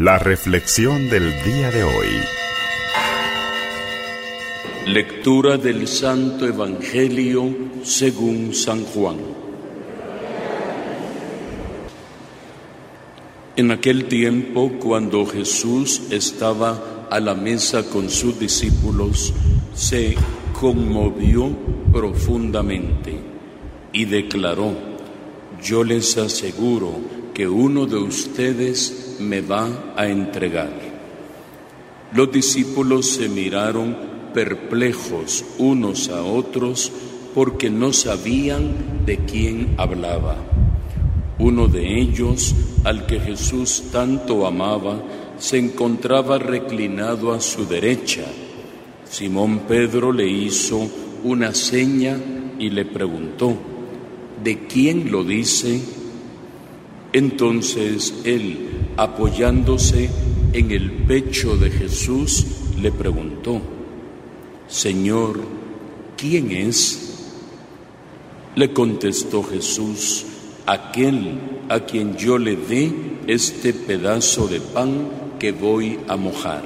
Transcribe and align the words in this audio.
La 0.00 0.16
reflexión 0.16 1.10
del 1.10 1.24
día 1.42 1.72
de 1.72 1.82
hoy. 1.82 2.06
Lectura 4.86 5.58
del 5.58 5.88
Santo 5.88 6.46
Evangelio 6.46 7.52
según 7.82 8.54
San 8.54 8.84
Juan. 8.84 9.16
En 13.56 13.72
aquel 13.72 14.04
tiempo, 14.04 14.70
cuando 14.78 15.26
Jesús 15.26 16.02
estaba 16.12 17.08
a 17.10 17.18
la 17.18 17.34
mesa 17.34 17.90
con 17.90 18.08
sus 18.08 18.38
discípulos, 18.38 19.34
se 19.74 20.14
conmovió 20.60 21.50
profundamente 21.92 23.18
y 23.92 24.04
declaró, 24.04 24.76
yo 25.60 25.82
les 25.82 26.16
aseguro 26.18 26.92
que 27.34 27.48
uno 27.48 27.86
de 27.86 27.96
ustedes 27.96 29.07
me 29.20 29.40
va 29.40 29.94
a 29.96 30.06
entregar. 30.08 30.70
Los 32.12 32.32
discípulos 32.32 33.06
se 33.06 33.28
miraron 33.28 33.96
perplejos 34.32 35.44
unos 35.58 36.08
a 36.08 36.22
otros 36.22 36.92
porque 37.34 37.70
no 37.70 37.92
sabían 37.92 39.04
de 39.04 39.18
quién 39.18 39.74
hablaba. 39.76 40.36
Uno 41.38 41.68
de 41.68 42.00
ellos, 42.00 42.54
al 42.84 43.06
que 43.06 43.20
Jesús 43.20 43.84
tanto 43.92 44.46
amaba, 44.46 45.02
se 45.38 45.58
encontraba 45.58 46.38
reclinado 46.38 47.32
a 47.32 47.40
su 47.40 47.66
derecha. 47.66 48.24
Simón 49.08 49.60
Pedro 49.68 50.12
le 50.12 50.28
hizo 50.28 50.88
una 51.24 51.54
seña 51.54 52.18
y 52.58 52.70
le 52.70 52.84
preguntó, 52.84 53.56
¿de 54.42 54.66
quién 54.66 55.12
lo 55.12 55.24
dice? 55.24 55.80
Entonces 57.12 58.14
él, 58.24 58.68
apoyándose 58.98 60.10
en 60.52 60.72
el 60.72 60.90
pecho 60.90 61.56
de 61.56 61.70
Jesús, 61.70 62.44
le 62.82 62.90
preguntó, 62.90 63.60
Señor, 64.66 65.38
¿quién 66.16 66.50
es? 66.50 67.30
Le 68.56 68.72
contestó 68.72 69.44
Jesús, 69.44 70.26
aquel 70.66 71.38
a 71.68 71.80
quien 71.80 72.16
yo 72.16 72.38
le 72.38 72.56
dé 72.56 72.92
este 73.28 73.72
pedazo 73.72 74.48
de 74.48 74.60
pan 74.60 75.08
que 75.38 75.52
voy 75.52 76.00
a 76.08 76.16
mojar. 76.16 76.64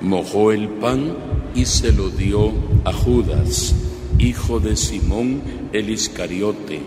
Mojó 0.00 0.50
el 0.50 0.68
pan 0.68 1.14
y 1.54 1.66
se 1.66 1.92
lo 1.92 2.10
dio 2.10 2.52
a 2.84 2.92
Judas, 2.92 3.76
hijo 4.18 4.58
de 4.58 4.74
Simón 4.74 5.40
el 5.72 5.88
Iscariote, 5.88 6.80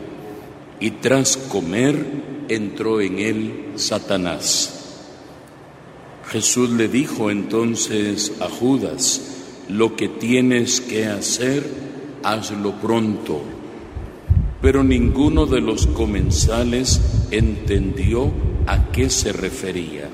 y 0.81 0.91
tras 0.91 1.37
comer 1.37 2.32
entró 2.55 3.01
en 3.01 3.19
él 3.19 3.65
Satanás. 3.75 4.83
Jesús 6.29 6.69
le 6.71 6.87
dijo 6.87 7.29
entonces 7.29 8.33
a 8.39 8.49
Judas, 8.49 9.33
lo 9.69 9.95
que 9.95 10.07
tienes 10.07 10.81
que 10.81 11.05
hacer, 11.05 11.63
hazlo 12.23 12.73
pronto. 12.81 13.41
Pero 14.61 14.83
ninguno 14.83 15.45
de 15.45 15.61
los 15.61 15.87
comensales 15.87 17.01
entendió 17.31 18.31
a 18.65 18.91
qué 18.91 19.09
se 19.09 19.33
refería. 19.33 20.09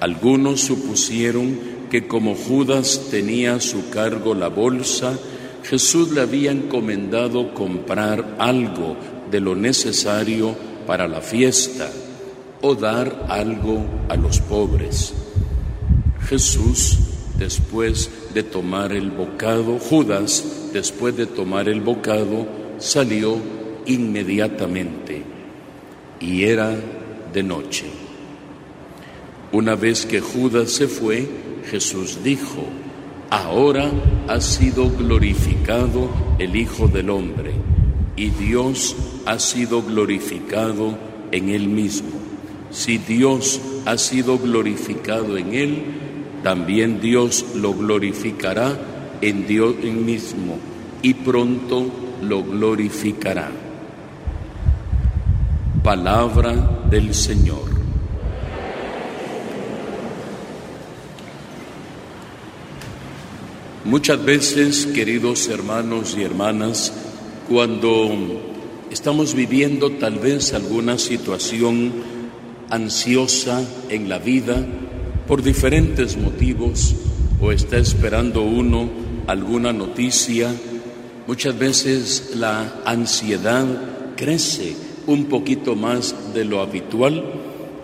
Algunos 0.00 0.60
supusieron 0.60 1.58
que 1.90 2.06
como 2.06 2.34
Judas 2.34 3.08
tenía 3.10 3.56
a 3.56 3.60
su 3.60 3.90
cargo 3.90 4.34
la 4.34 4.48
bolsa, 4.48 5.18
Jesús 5.64 6.12
le 6.12 6.22
había 6.22 6.52
encomendado 6.52 7.52
comprar 7.52 8.36
algo 8.38 8.96
de 9.30 9.40
lo 9.40 9.54
necesario 9.54 10.56
para 10.90 11.06
la 11.06 11.20
fiesta 11.20 11.88
o 12.62 12.74
dar 12.74 13.26
algo 13.28 13.86
a 14.08 14.16
los 14.16 14.40
pobres. 14.40 15.14
Jesús, 16.28 16.98
después 17.38 18.10
de 18.34 18.42
tomar 18.42 18.90
el 18.90 19.12
bocado, 19.12 19.78
Judas, 19.78 20.72
después 20.72 21.16
de 21.16 21.26
tomar 21.26 21.68
el 21.68 21.80
bocado, 21.80 22.44
salió 22.78 23.36
inmediatamente 23.86 25.22
y 26.18 26.42
era 26.42 26.76
de 27.32 27.42
noche. 27.44 27.86
Una 29.52 29.76
vez 29.76 30.04
que 30.06 30.20
Judas 30.20 30.72
se 30.72 30.88
fue, 30.88 31.24
Jesús 31.70 32.18
dijo, 32.24 32.64
ahora 33.30 33.88
ha 34.26 34.40
sido 34.40 34.90
glorificado 34.90 36.10
el 36.40 36.56
Hijo 36.56 36.88
del 36.88 37.10
Hombre 37.10 37.52
y 38.16 38.30
Dios 38.30 38.96
ha 39.26 39.38
sido 39.38 39.82
glorificado 39.82 40.98
en 41.32 41.48
Él 41.48 41.68
mismo. 41.68 42.10
Si 42.70 42.98
Dios 42.98 43.60
ha 43.86 43.98
sido 43.98 44.38
glorificado 44.38 45.36
en 45.36 45.54
Él, 45.54 45.84
también 46.42 47.00
Dios 47.00 47.44
lo 47.54 47.74
glorificará 47.74 48.78
en 49.20 49.46
Dios 49.46 49.76
mismo 49.76 50.58
y 51.02 51.14
pronto 51.14 51.86
lo 52.22 52.42
glorificará. 52.42 53.50
Palabra 55.82 56.82
del 56.90 57.14
Señor. 57.14 57.70
Muchas 63.84 64.22
veces, 64.24 64.86
queridos 64.86 65.48
hermanos 65.48 66.14
y 66.16 66.22
hermanas, 66.22 66.92
cuando 67.50 68.08
estamos 68.92 69.34
viviendo 69.34 69.90
tal 69.90 70.20
vez 70.20 70.54
alguna 70.54 70.98
situación 70.98 71.90
ansiosa 72.70 73.60
en 73.88 74.08
la 74.08 74.20
vida 74.20 74.64
por 75.26 75.42
diferentes 75.42 76.16
motivos 76.16 76.94
o 77.40 77.50
está 77.50 77.76
esperando 77.76 78.42
uno 78.42 78.88
alguna 79.26 79.72
noticia, 79.72 80.54
muchas 81.26 81.58
veces 81.58 82.34
la 82.36 82.82
ansiedad 82.84 83.66
crece 84.16 84.76
un 85.08 85.24
poquito 85.24 85.74
más 85.74 86.14
de 86.32 86.44
lo 86.44 86.60
habitual 86.60 87.24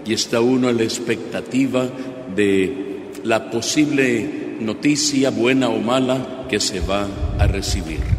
y 0.07 0.13
está 0.13 0.41
uno 0.41 0.69
a 0.69 0.73
la 0.73 0.85
expectativa 0.85 1.89
de 2.37 3.09
la 3.25 3.51
posible 3.51 4.59
noticia, 4.61 5.31
buena 5.31 5.71
o 5.71 5.81
mala, 5.81 6.47
que 6.49 6.61
se 6.61 6.79
va 6.79 7.09
a 7.41 7.49
recibir. 7.49 8.16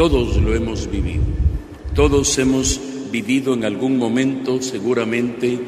Todos 0.00 0.38
lo 0.38 0.54
hemos 0.54 0.90
vivido. 0.90 1.24
Todos 1.94 2.38
hemos 2.38 2.80
vivido 3.12 3.52
en 3.52 3.66
algún 3.66 3.98
momento 3.98 4.62
seguramente 4.62 5.58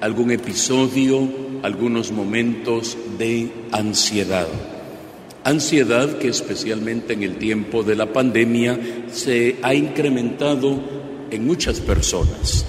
algún 0.00 0.30
episodio, 0.30 1.28
algunos 1.62 2.10
momentos 2.10 2.96
de 3.18 3.50
ansiedad. 3.70 4.48
Ansiedad 5.44 6.16
que 6.16 6.28
especialmente 6.28 7.12
en 7.12 7.22
el 7.22 7.36
tiempo 7.36 7.82
de 7.82 7.94
la 7.94 8.10
pandemia 8.10 8.80
se 9.12 9.56
ha 9.60 9.74
incrementado 9.74 10.80
en 11.30 11.46
muchas 11.46 11.78
personas. 11.80 12.64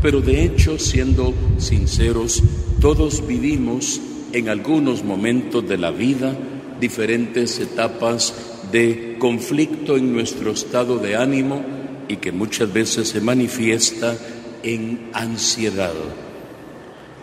Pero 0.00 0.22
de 0.22 0.42
hecho, 0.42 0.78
siendo 0.78 1.34
sinceros, 1.58 2.42
todos 2.80 3.26
vivimos 3.26 4.00
en 4.32 4.48
algunos 4.48 5.04
momentos 5.04 5.68
de 5.68 5.76
la 5.76 5.90
vida 5.90 6.34
diferentes 6.80 7.60
etapas 7.60 8.32
de 8.72 9.16
conflicto 9.18 9.96
en 9.96 10.12
nuestro 10.12 10.50
estado 10.50 10.98
de 10.98 11.14
ánimo 11.14 11.62
y 12.08 12.16
que 12.16 12.32
muchas 12.32 12.72
veces 12.72 13.08
se 13.08 13.20
manifiesta 13.20 14.16
en 14.62 15.10
ansiedad. 15.12 15.92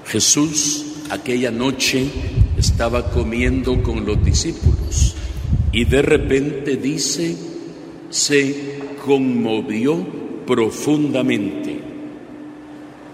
Jesús 0.05 0.85
aquella 1.09 1.51
noche 1.51 2.05
estaba 2.57 3.09
comiendo 3.09 3.81
con 3.81 4.05
los 4.05 4.23
discípulos 4.23 5.15
y 5.71 5.85
de 5.85 6.01
repente 6.01 6.77
dice, 6.77 7.35
se 8.09 8.79
conmovió 9.03 10.05
profundamente. 10.45 11.79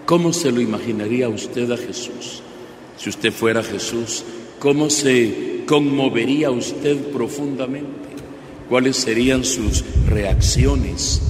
¿Cómo 0.05 0.33
se 0.33 0.51
lo 0.51 0.61
imaginaría 0.61 1.29
usted 1.29 1.71
a 1.71 1.77
Jesús? 1.77 2.41
Si 2.97 3.09
usted 3.09 3.31
fuera 3.31 3.63
Jesús, 3.63 4.23
¿cómo 4.59 4.89
se 4.89 5.63
conmovería 5.65 6.51
usted 6.51 6.97
profundamente? 7.11 8.14
Cuáles 8.69 8.97
serían 8.97 9.43
sus 9.43 9.83
reacciones, 10.07 11.21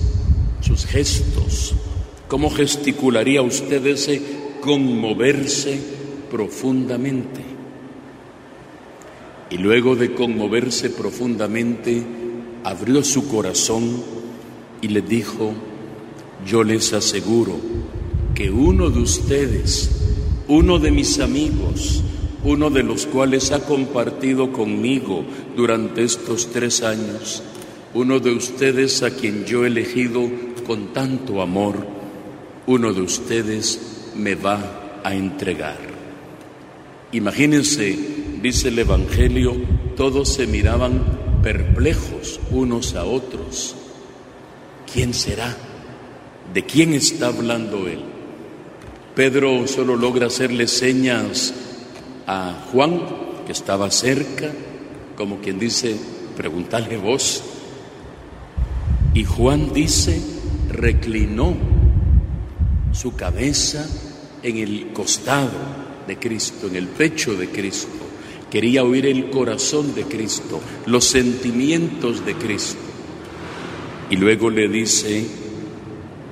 sus 0.62 0.86
gestos, 0.86 1.76
cómo 2.28 2.50
gesticularía 2.50 3.42
usted 3.42 3.86
ese 3.86 4.22
conmoverse 4.62 5.80
profundamente. 6.32 7.42
Y 9.50 9.58
luego 9.58 9.96
de 9.96 10.14
conmoverse 10.14 10.90
profundamente, 10.90 12.04
abrió 12.64 13.04
su 13.04 13.28
corazón 13.28 14.04
y 14.82 14.88
le 14.88 15.02
dijo, 15.02 15.54
yo 16.46 16.64
les 16.64 16.94
aseguro 16.94 17.56
que 18.34 18.50
uno 18.50 18.90
de 18.90 19.00
ustedes, 19.00 19.92
uno 20.48 20.80
de 20.80 20.92
mis 20.92 21.20
amigos, 21.20 22.04
uno 22.46 22.70
de 22.70 22.84
los 22.84 23.08
cuales 23.08 23.52
ha 23.52 23.60
compartido 23.62 24.52
conmigo 24.52 25.26
durante 25.56 26.04
estos 26.04 26.52
tres 26.52 26.84
años, 26.84 27.42
uno 27.96 28.20
de 28.20 28.32
ustedes 28.32 29.02
a 29.02 29.10
quien 29.10 29.46
yo 29.46 29.66
he 29.66 29.68
elegido 29.68 30.22
con 30.68 30.94
tanto 30.94 31.42
amor, 31.42 31.88
uno 32.68 32.94
de 32.94 33.02
ustedes 33.02 34.12
me 34.16 34.36
va 34.36 35.02
a 35.04 35.16
entregar. 35.16 35.78
Imagínense, 37.14 37.98
dice 38.44 38.68
el 38.68 38.78
Evangelio, 38.78 39.56
todos 39.98 40.30
se 40.30 40.46
miraban 40.46 41.02
perplejos 41.42 42.40
unos 42.52 42.94
a 42.94 43.06
otros. 43.06 43.76
¿Quién 44.92 45.16
será? 45.16 45.58
¿De 46.54 46.64
quién 46.64 46.94
está 46.94 47.28
hablando 47.28 47.88
él? 47.88 48.02
Pedro 49.16 49.66
solo 49.68 49.96
logra 49.96 50.28
hacerle 50.28 50.68
señas 50.68 51.54
a 52.28 52.66
Juan, 52.72 53.02
que 53.46 53.52
estaba 53.52 53.90
cerca, 53.92 54.52
como 55.16 55.40
quien 55.40 55.60
dice, 55.60 55.96
pregúntale 56.36 56.98
vos. 56.98 57.44
Y 59.14 59.24
Juan 59.24 59.72
dice, 59.74 60.22
reclinó 60.70 61.56
su 62.92 63.16
cabeza 63.16 63.88
en 64.44 64.58
el 64.58 64.94
costado 64.94 65.52
de 66.08 66.18
Cristo, 66.18 66.68
en 66.68 66.76
el 66.76 66.88
pecho 66.88 67.34
de 67.36 67.50
Cristo. 67.50 67.90
Quería 68.50 68.84
oír 68.84 69.06
el 69.06 69.30
corazón 69.30 69.96
de 69.96 70.04
Cristo, 70.04 70.62
los 70.86 71.06
sentimientos 71.06 72.26
de 72.26 72.36
Cristo. 72.36 72.80
Y 74.10 74.18
luego 74.18 74.50
le 74.50 74.68
dice, 74.68 75.26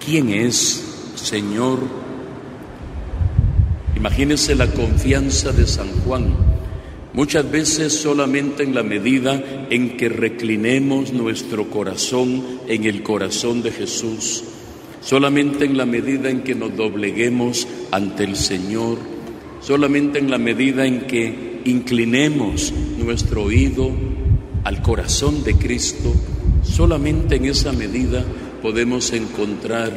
¿quién 0.04 0.30
es, 0.30 0.84
Señor? 1.16 2.03
Imagínense 4.04 4.54
la 4.54 4.68
confianza 4.68 5.54
de 5.54 5.66
San 5.66 5.88
Juan. 6.02 6.36
Muchas 7.14 7.50
veces 7.50 7.94
solamente 7.94 8.62
en 8.62 8.76
la 8.76 8.84
medida 8.84 9.42
en 9.70 9.96
que 9.96 10.10
reclinemos 10.10 11.14
nuestro 11.14 11.70
corazón 11.70 12.44
en 12.68 12.84
el 12.84 13.02
corazón 13.02 13.64
de 13.64 13.72
Jesús, 13.72 14.44
solamente 15.00 15.64
en 15.64 15.78
la 15.78 15.86
medida 15.86 16.30
en 16.30 16.42
que 16.42 16.54
nos 16.54 16.76
dobleguemos 16.76 17.66
ante 17.92 18.26
el 18.26 18.36
Señor, 18.36 18.98
solamente 19.62 20.20
en 20.20 20.30
la 20.30 20.38
medida 20.38 20.86
en 20.86 21.08
que 21.08 21.62
inclinemos 21.64 22.74
nuestro 22.98 23.44
oído 23.44 23.90
al 24.66 24.82
corazón 24.82 25.46
de 25.46 25.56
Cristo, 25.56 26.14
solamente 26.62 27.38
en 27.38 27.46
esa 27.46 27.72
medida 27.72 28.26
podemos 28.62 29.14
encontrar 29.14 29.94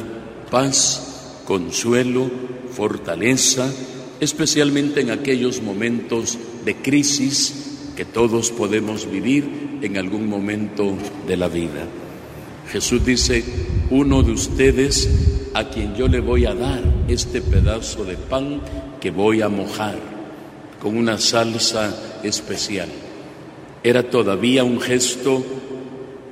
paz, 0.49 1.43
consuelo, 1.45 2.31
fortaleza, 2.71 3.69
especialmente 4.19 5.01
en 5.01 5.11
aquellos 5.11 5.61
momentos 5.61 6.37
de 6.65 6.75
crisis 6.75 7.91
que 7.95 8.05
todos 8.05 8.51
podemos 8.51 9.09
vivir 9.09 9.79
en 9.81 9.97
algún 9.97 10.27
momento 10.27 10.95
de 11.27 11.37
la 11.37 11.47
vida. 11.47 11.87
Jesús 12.71 13.05
dice, 13.05 13.43
uno 13.89 14.23
de 14.23 14.31
ustedes 14.31 15.09
a 15.53 15.69
quien 15.69 15.95
yo 15.95 16.07
le 16.07 16.19
voy 16.19 16.45
a 16.45 16.53
dar 16.53 16.83
este 17.07 17.41
pedazo 17.41 18.03
de 18.03 18.17
pan 18.17 18.61
que 18.99 19.11
voy 19.11 19.41
a 19.41 19.49
mojar 19.49 19.97
con 20.81 20.97
una 20.97 21.17
salsa 21.17 22.19
especial. 22.23 22.89
Era 23.83 24.03
todavía 24.03 24.63
un 24.63 24.79
gesto 24.79 25.43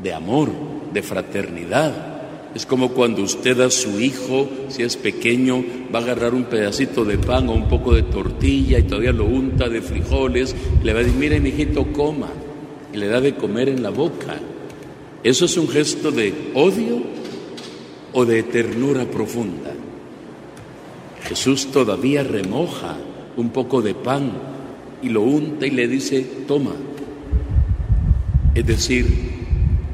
de 0.03 0.13
amor, 0.13 0.51
de 0.93 1.01
fraternidad, 1.01 2.14
es 2.55 2.65
como 2.65 2.91
cuando 2.91 3.21
usted 3.21 3.59
a 3.59 3.69
su 3.69 3.99
hijo, 3.99 4.49
si 4.69 4.81
es 4.83 4.95
pequeño, 4.95 5.61
va 5.93 5.99
a 5.99 6.03
agarrar 6.03 6.33
un 6.33 6.45
pedacito 6.45 7.03
de 7.03 7.17
pan 7.17 7.49
o 7.49 7.51
un 7.51 7.67
poco 7.67 7.93
de 7.93 8.03
tortilla 8.03 8.79
y 8.79 8.83
todavía 8.83 9.11
lo 9.11 9.25
unta 9.25 9.67
de 9.67 9.81
frijoles, 9.81 10.55
y 10.81 10.85
le 10.85 10.93
va 10.93 11.01
a 11.01 11.03
decir, 11.03 11.19
mire, 11.19 11.41
mi 11.41 11.49
hijito, 11.49 11.91
coma, 11.91 12.29
y 12.93 12.97
le 12.97 13.07
da 13.07 13.19
de 13.19 13.35
comer 13.35 13.67
en 13.67 13.83
la 13.83 13.89
boca. 13.89 14.39
¿Eso 15.21 15.43
es 15.43 15.57
un 15.57 15.67
gesto 15.67 16.11
de 16.11 16.33
odio 16.53 17.01
o 18.13 18.23
de 18.23 18.41
ternura 18.43 19.03
profunda? 19.03 19.73
Jesús 21.27 21.67
todavía 21.73 22.23
remoja 22.23 22.95
un 23.35 23.49
poco 23.49 23.81
de 23.81 23.95
pan 23.95 24.31
y 25.01 25.09
lo 25.09 25.23
unta 25.23 25.67
y 25.67 25.71
le 25.71 25.89
dice, 25.89 26.25
toma. 26.47 26.71
Es 28.53 28.65
decir, 28.65 29.34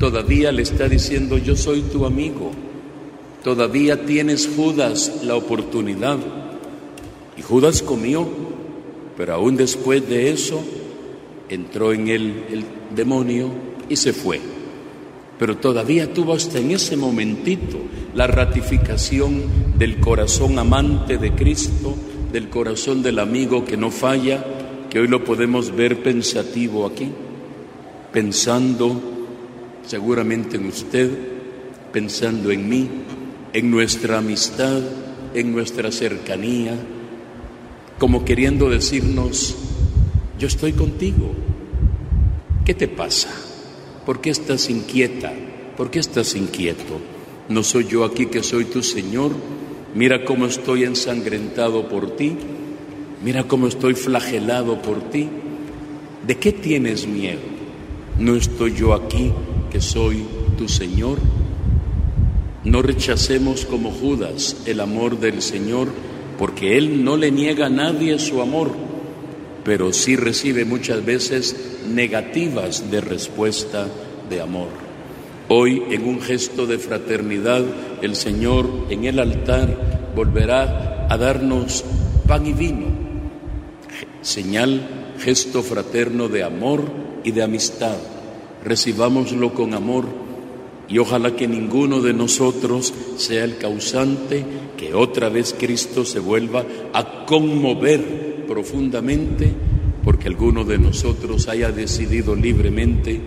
Todavía 0.01 0.51
le 0.51 0.63
está 0.63 0.89
diciendo, 0.89 1.37
yo 1.37 1.55
soy 1.55 1.81
tu 1.81 2.07
amigo. 2.07 2.49
Todavía 3.43 4.03
tienes 4.03 4.49
Judas 4.55 5.21
la 5.23 5.35
oportunidad. 5.35 6.17
Y 7.37 7.43
Judas 7.43 7.83
comió, 7.83 8.27
pero 9.15 9.35
aún 9.35 9.57
después 9.57 10.09
de 10.09 10.31
eso 10.31 10.59
entró 11.49 11.93
en 11.93 12.07
él 12.07 12.45
el 12.49 12.63
demonio 12.95 13.51
y 13.89 13.95
se 13.95 14.11
fue. 14.11 14.41
Pero 15.37 15.57
todavía 15.57 16.11
tuvo 16.11 16.33
hasta 16.33 16.57
en 16.57 16.71
ese 16.71 16.97
momentito 16.97 17.77
la 18.15 18.25
ratificación 18.25 19.43
del 19.77 19.99
corazón 19.99 20.57
amante 20.57 21.19
de 21.19 21.35
Cristo, 21.35 21.93
del 22.33 22.49
corazón 22.49 23.03
del 23.03 23.19
amigo 23.19 23.63
que 23.63 23.77
no 23.77 23.91
falla, 23.91 24.43
que 24.89 24.99
hoy 24.99 25.07
lo 25.07 25.23
podemos 25.23 25.75
ver 25.75 26.01
pensativo 26.01 26.87
aquí, 26.87 27.07
pensando 28.11 29.20
seguramente 29.85 30.57
en 30.57 30.67
usted, 30.67 31.09
pensando 31.91 32.51
en 32.51 32.69
mí, 32.69 32.89
en 33.53 33.71
nuestra 33.71 34.19
amistad, 34.19 34.81
en 35.33 35.51
nuestra 35.51 35.91
cercanía, 35.91 36.75
como 37.99 38.25
queriendo 38.25 38.69
decirnos, 38.69 39.55
yo 40.39 40.47
estoy 40.47 40.73
contigo. 40.73 41.33
¿Qué 42.65 42.73
te 42.73 42.87
pasa? 42.87 43.29
¿Por 44.05 44.21
qué 44.21 44.29
estás 44.29 44.69
inquieta? 44.69 45.31
¿Por 45.77 45.91
qué 45.91 45.99
estás 45.99 46.35
inquieto? 46.35 46.99
¿No 47.49 47.63
soy 47.63 47.87
yo 47.87 48.03
aquí 48.05 48.27
que 48.27 48.43
soy 48.43 48.65
tu 48.65 48.81
Señor? 48.81 49.31
Mira 49.93 50.23
cómo 50.25 50.45
estoy 50.45 50.83
ensangrentado 50.83 51.89
por 51.89 52.15
ti. 52.15 52.37
Mira 53.23 53.43
cómo 53.43 53.67
estoy 53.67 53.93
flagelado 53.93 54.81
por 54.81 55.09
ti. 55.09 55.27
¿De 56.25 56.37
qué 56.37 56.51
tienes 56.51 57.07
miedo? 57.07 57.41
¿No 58.17 58.35
estoy 58.35 58.73
yo 58.73 58.93
aquí 58.93 59.31
que 59.71 59.81
soy 59.81 60.25
tu 60.57 60.67
Señor. 60.67 61.17
No 62.63 62.81
rechacemos 62.81 63.65
como 63.65 63.91
Judas 63.91 64.57
el 64.65 64.81
amor 64.81 65.19
del 65.19 65.41
Señor, 65.41 65.87
porque 66.37 66.77
Él 66.77 67.03
no 67.03 67.17
le 67.17 67.31
niega 67.31 67.67
a 67.67 67.69
nadie 67.69 68.19
su 68.19 68.41
amor, 68.41 68.71
pero 69.63 69.93
sí 69.93 70.15
recibe 70.15 70.65
muchas 70.65 71.03
veces 71.03 71.55
negativas 71.87 72.91
de 72.91 73.01
respuesta 73.01 73.87
de 74.29 74.41
amor. 74.41 74.69
Hoy, 75.47 75.83
en 75.89 76.07
un 76.07 76.21
gesto 76.21 76.67
de 76.67 76.77
fraternidad, 76.77 77.63
el 78.01 78.15
Señor 78.15 78.69
en 78.89 79.05
el 79.05 79.19
altar 79.19 80.11
volverá 80.15 81.07
a 81.09 81.17
darnos 81.17 81.83
pan 82.27 82.45
y 82.45 82.53
vino, 82.53 82.87
señal, 84.21 85.13
gesto 85.19 85.63
fraterno 85.63 86.27
de 86.27 86.43
amor 86.43 86.83
y 87.23 87.31
de 87.31 87.43
amistad 87.43 87.97
recibámoslo 88.63 89.53
con 89.53 89.73
amor 89.73 90.05
y 90.87 90.97
ojalá 90.97 91.35
que 91.35 91.47
ninguno 91.47 92.01
de 92.01 92.13
nosotros 92.13 92.93
sea 93.17 93.43
el 93.43 93.57
causante 93.57 94.45
que 94.77 94.93
otra 94.93 95.29
vez 95.29 95.55
Cristo 95.57 96.05
se 96.05 96.19
vuelva 96.19 96.65
a 96.93 97.25
conmover 97.25 98.45
profundamente 98.47 99.51
porque 100.03 100.27
alguno 100.27 100.63
de 100.63 100.77
nosotros 100.77 101.47
haya 101.47 101.71
decidido 101.71 102.35
libremente 102.35 103.21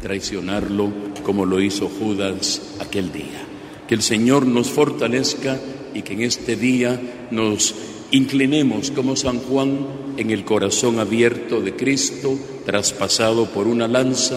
traicionarlo 0.00 0.92
como 1.24 1.44
lo 1.44 1.60
hizo 1.60 1.88
Judas 1.88 2.76
aquel 2.80 3.12
día. 3.12 3.44
Que 3.88 3.94
el 3.94 4.02
Señor 4.02 4.46
nos 4.46 4.68
fortalezca 4.68 5.58
y 5.94 6.02
que 6.02 6.12
en 6.12 6.22
este 6.22 6.56
día 6.56 7.00
nos 7.30 7.74
inclinemos 8.10 8.90
como 8.90 9.16
San 9.16 9.38
Juan 9.38 9.86
en 10.16 10.30
el 10.30 10.44
corazón 10.44 10.98
abierto 10.98 11.60
de 11.60 11.74
Cristo, 11.74 12.38
traspasado 12.64 13.46
por 13.46 13.66
una 13.66 13.88
lanza, 13.88 14.36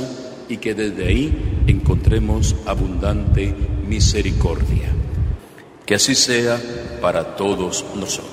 y 0.49 0.57
que 0.57 0.73
desde 0.73 1.07
ahí 1.07 1.63
encontremos 1.67 2.55
abundante 2.65 3.53
misericordia. 3.87 4.89
Que 5.85 5.95
así 5.95 6.15
sea 6.15 6.59
para 7.01 7.35
todos 7.35 7.85
nosotros. 7.95 8.30